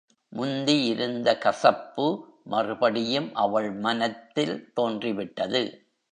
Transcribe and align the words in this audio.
முந்தி 0.33 0.85
இருந்த 0.85 1.37
கசப்பு 1.37 2.05
மறுபடியும் 2.43 3.35
அவள் 3.35 3.71
மனத்தில் 3.71 4.71
தோன்றிவிட்டது. 4.73 5.89